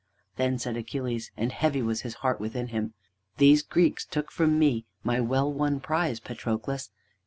Then 0.35 0.57
said 0.57 0.77
Achilles, 0.77 1.31
and 1.37 1.51
heavy 1.51 1.83
was 1.83 2.01
his 2.01 2.15
heart 2.25 2.39
within 2.39 2.69
him: 2.69 2.95
"These 3.37 3.61
Greeks 3.61 4.03
took 4.03 4.31
from 4.31 4.57
me 4.57 4.85
my 5.03 5.19
well 5.19 5.53
won 5.53 5.79
prize, 5.79 6.19
Patroclus. 6.19 6.89